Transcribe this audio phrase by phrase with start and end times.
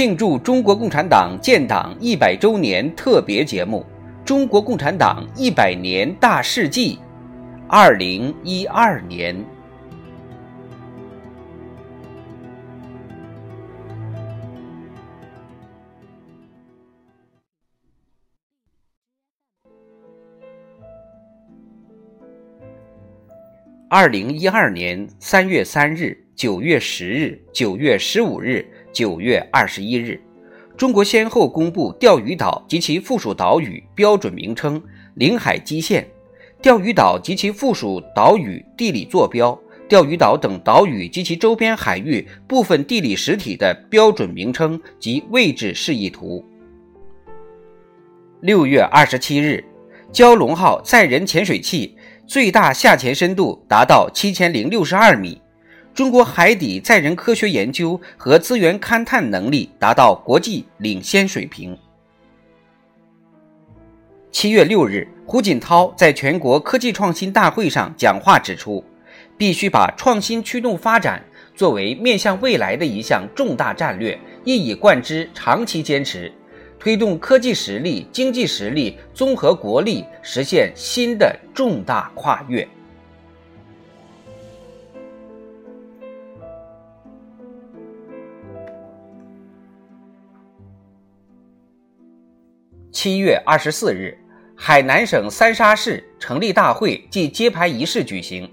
[0.00, 3.84] 庆祝中国共产党建党一百周年特别节目
[4.24, 6.96] 《中国共产党一百年大事记》，
[7.68, 9.36] 二零一二年。
[23.90, 28.64] 二零一二年三月三日、九月十日、九月十五日。
[28.92, 30.20] 九月二十一日，
[30.76, 34.82] 中国先后公布钓鱼岛及其附属岛屿标准名称、
[35.14, 36.06] 领海基线、
[36.60, 46.44] 钓鱼岛及其附属岛屿地理坐标、钓鱼岛等岛屿及其周边海域部分地理实体的标准名称及位置示意图。
[48.40, 49.62] 六月二十七日，
[50.12, 51.96] 蛟龙号载人潜水器
[52.26, 55.40] 最大下潜深度达到七千零六十二米。
[56.00, 61.76] 中国海底载人科学研究和资源勘探能力达到国际领先水平。
[64.32, 68.82] 七月六日，胡锦涛在全国科技创新大会上讲话指出，
[69.36, 71.22] 必须把创新驱动发展
[71.54, 76.32] 作为面向未来的一项重大战略，一以贯之，长期坚持，
[76.78, 82.66] 推动科技实力、经济实力综合国力实现新的重大跨越。
[93.02, 94.14] 七月二十四日，
[94.54, 98.46] 海南省三沙市成立大会暨揭牌仪式举行。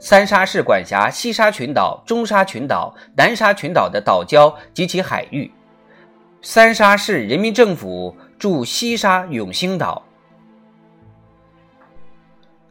[0.00, 5.48] 三沙市管辖西沙群岛、中沙群岛、南沙群岛的岛礁及其海域。
[6.40, 10.04] 三沙市人民政府驻西沙永兴岛。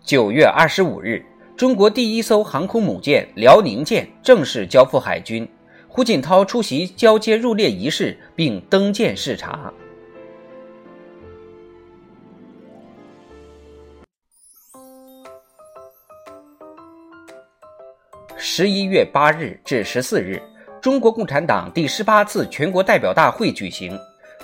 [0.03, 1.25] 九月二十五日，
[1.55, 5.47] 中国第一艘航空母舰辽宁舰正式交付海军。
[5.87, 9.71] 胡锦涛出席交接入列仪式并登舰视察。
[18.43, 20.41] 十一月八日至十四日，
[20.81, 23.95] 中国共产党第十八次全国代表大会举行。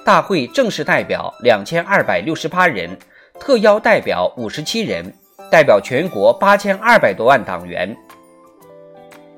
[0.06, 2.96] 大会正式代表两千二百六十八人，
[3.40, 5.12] 特邀代表五十七人，
[5.50, 7.98] 代表全国八千二百多万党员。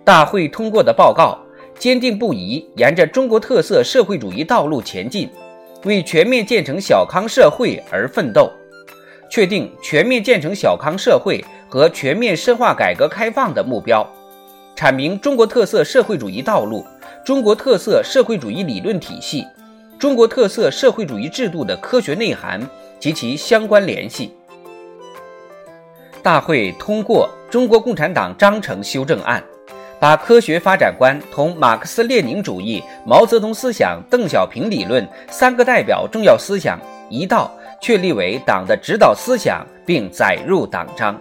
[0.04, 1.40] 大会通过的报告：
[1.78, 5.30] 坚定不移沿着中国特色社会主义道路前进，
[5.86, 8.52] 为全面建成小康社会而奋斗，
[9.32, 14.06] 确定全面建成小康社会和全面深化改革开放的目标。
[14.80, 16.86] 阐明中国特色社会主义道路、
[17.26, 19.46] 中国特色社会主义理论体系、
[20.00, 22.66] 中国特色社会主义制度的科学内涵
[22.98, 24.34] 及其相关联系。
[26.24, 29.44] 大会通过《中国共产党章程修正案》，
[30.00, 36.80] 把科学发展观同马克思列宁主义、毛泽东思想、邓小平理论三个代表重要思想
[37.10, 37.52] 一道
[37.82, 41.20] 确立为党的指导思想，并载入党章。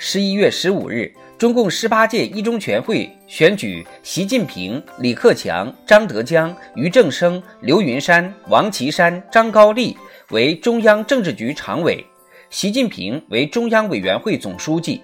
[0.00, 9.96] 十一月十五日，中共十八届一中全会选举习近平、李克强、张德江、俞正声、刘云山、王岐山、张高丽
[10.30, 12.06] 为中央政治局常委，
[12.48, 15.02] 习近平为中央委员会总书记，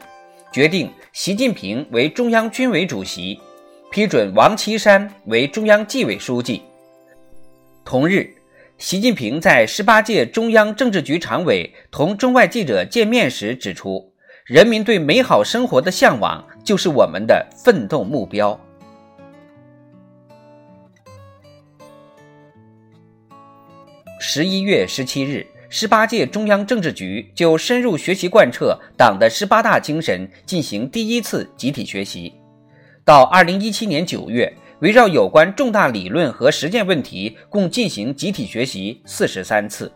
[0.52, 3.40] 决定习近平为中央军委主席，
[3.90, 6.62] 批准王岐山为中央纪委书记。
[7.84, 8.32] 同日，
[8.78, 14.13] 习近平在十八届中央政治局常委同中外记者见面时指出。
[14.44, 18.60] 人民对美好生活的向往，就是我们的奋斗目标。
[24.20, 32.30] 十一月十七日，十八届中央政治局就深入学习贯彻党的十八大精神进行第一次集体学习。
[33.02, 39.90] 到二零一七年九月，围绕有关重大理论和实践问题，共进行集体学习四十三次。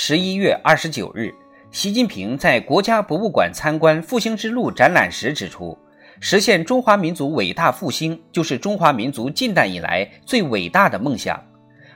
[0.00, 1.34] 十一月二十九日，
[1.72, 5.76] 习近平在国家博物馆参观“复兴之路”展览时指出，
[6.20, 11.42] 实现中华民族伟大复兴就是中华民族近代以来最伟大的梦想。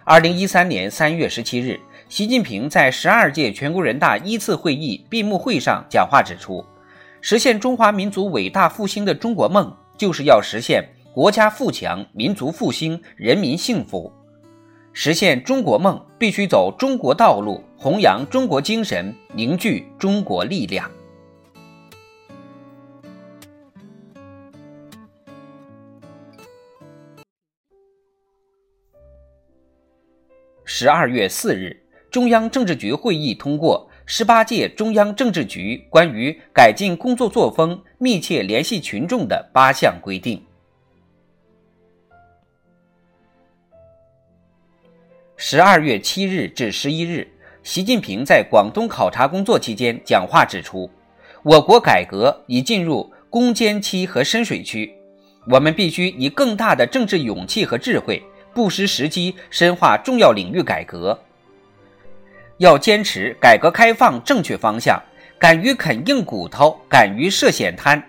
[0.03, 1.79] 二零一三年三月十七日，
[2.09, 6.63] 习近平在十二届全国人大一次会议闭幕会上讲话指出，
[7.21, 10.85] 实现中华民族伟大复兴的中国梦，就是要实现
[11.15, 14.13] 国家富强、民族复兴、人民幸福。
[14.95, 20.91] 实现中国梦，必须走中国道路，弘扬中国精神，凝聚中国力量。
[30.65, 40.43] 十二月四日，中央政治局会议通过十八届中央政治局关于改进工作作风、密切联系群众的八项规定。
[45.45, 47.27] 十二月七日至十一日，
[47.65, 50.89] 习近平在广东考察工作期间讲话指出，
[51.43, 54.95] 我国改革已进入攻坚期和深水区，
[55.49, 58.23] 我们必须以更大的政治勇气和智慧。
[58.55, 61.19] 不失时机，深化重要领域改革。
[62.59, 64.97] 要坚持改革开放正确方向，
[65.41, 68.01] 敢于啃硬骨头，敢于涉险滩，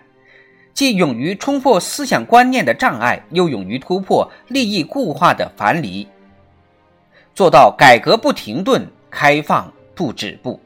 [0.72, 6.08] 既勇于冲破思想观念的障碍，又勇于突破利益固化的樊篱，
[7.36, 10.60] 做到改革不停顿，开放不止步。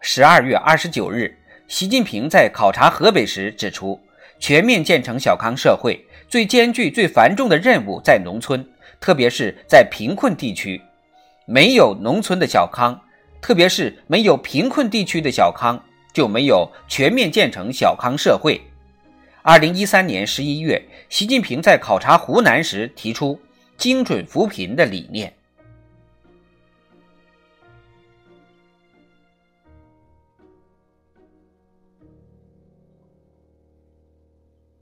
[0.00, 4.00] 十二月二十九日，习近平在考察河北时指出。
[4.40, 8.68] 全面建成小康社会，最艰巨、最繁重的任务在农村，
[8.98, 10.82] 特别是在贫困地区。
[11.46, 13.00] 没有农村的小康，
[13.40, 15.80] 特别是没有贫困地区的小康，
[16.12, 18.60] 就没有全面建成小康社会。
[19.44, 23.40] 二零一三年十一月，习近平在考察湖南时提出
[23.76, 25.34] “精准扶贫”的理念。